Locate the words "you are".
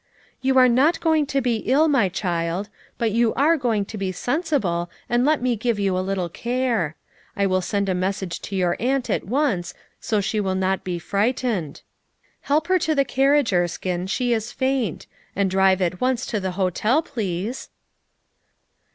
0.41-0.67, 3.11-3.55